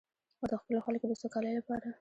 [0.39, 1.87] او د خپلو خلکو د سوکالۍ لپاره.